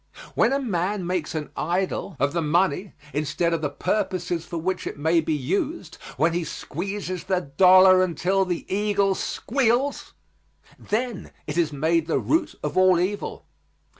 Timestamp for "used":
5.35-5.99